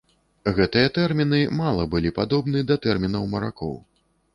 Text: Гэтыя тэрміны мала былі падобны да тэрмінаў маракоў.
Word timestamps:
Гэтыя 0.59 0.93
тэрміны 0.95 1.41
мала 1.61 1.87
былі 1.95 2.15
падобны 2.19 2.67
да 2.73 2.83
тэрмінаў 2.87 3.33
маракоў. 3.37 3.73